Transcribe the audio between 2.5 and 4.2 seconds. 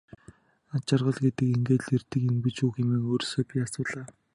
үү хэмээн өөрөөсөө би асуулаа.